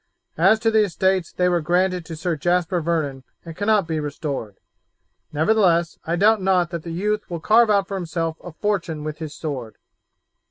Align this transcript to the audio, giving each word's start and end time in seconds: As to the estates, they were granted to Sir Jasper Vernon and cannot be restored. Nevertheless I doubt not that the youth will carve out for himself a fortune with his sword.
As 0.39 0.57
to 0.61 0.71
the 0.71 0.83
estates, 0.83 1.31
they 1.31 1.47
were 1.47 1.61
granted 1.61 2.05
to 2.07 2.15
Sir 2.15 2.35
Jasper 2.35 2.81
Vernon 2.81 3.23
and 3.45 3.55
cannot 3.55 3.85
be 3.87 3.99
restored. 3.99 4.57
Nevertheless 5.31 5.99
I 6.07 6.15
doubt 6.15 6.41
not 6.41 6.71
that 6.71 6.81
the 6.81 6.89
youth 6.89 7.29
will 7.29 7.39
carve 7.39 7.69
out 7.69 7.87
for 7.87 7.97
himself 7.97 8.37
a 8.43 8.51
fortune 8.51 9.03
with 9.03 9.19
his 9.19 9.35
sword. 9.35 9.75